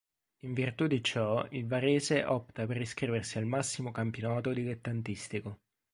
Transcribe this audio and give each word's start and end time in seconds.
In 0.45 0.53
virtù 0.55 0.87
di 0.87 1.03
ciò, 1.03 1.45
il 1.51 1.67
Varese 1.67 2.23
opta 2.23 2.65
per 2.65 2.81
iscriversi 2.81 3.37
al 3.37 3.45
massimo 3.45 3.91
campionato 3.91 4.51
dilettantistico. 4.51 5.59